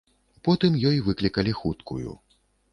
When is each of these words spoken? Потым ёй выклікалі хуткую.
Потым 0.47 0.79
ёй 0.93 0.97
выклікалі 1.09 1.55
хуткую. 1.61 2.19